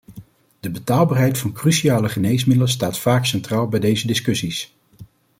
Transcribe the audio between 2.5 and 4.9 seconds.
staat vaak centraal bij deze discussies.